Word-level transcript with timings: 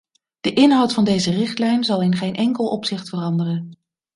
De 0.39 0.53
inhoud 0.53 0.93
van 0.93 1.03
deze 1.03 1.31
richtlijn 1.31 1.83
zal 1.83 2.01
in 2.01 2.15
geen 2.15 2.35
enkel 2.35 2.67
opzicht 2.67 3.09
veranderen. 3.09 3.77